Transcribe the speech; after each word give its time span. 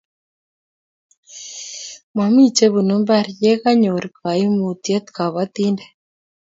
mami 2.15 2.43
chebunu 2.55 2.93
mbar 3.01 3.25
ya 3.43 3.53
kanyor 3.63 4.03
kaimutiet 4.17 5.05
kabatindet 5.15 5.91